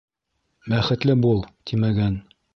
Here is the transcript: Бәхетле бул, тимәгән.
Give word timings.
Бәхетле 0.73 1.17
бул, 1.27 1.45
тимәгән. 1.73 2.19